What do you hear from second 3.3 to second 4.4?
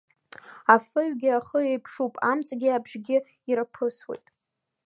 ираԥысуеит…